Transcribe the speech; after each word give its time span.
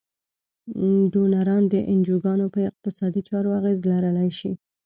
ډونران 1.13 1.63
د 1.73 1.75
انجوګانو 1.91 2.45
په 2.53 2.59
اقتصادي 2.69 3.21
چارو 3.29 3.49
اغیز 3.59 3.79
لرلای 3.91 4.29
شي. 4.39 4.51